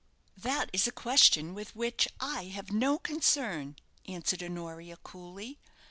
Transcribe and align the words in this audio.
"That 0.35 0.71
is 0.73 0.87
a 0.87 0.91
question 0.91 1.53
with 1.53 1.75
which 1.75 2.07
I 2.19 2.45
have 2.45 2.71
no 2.71 2.97
concern," 2.97 3.75
answered 4.07 4.41
Honoria, 4.41 4.97
coolly. 4.97 5.59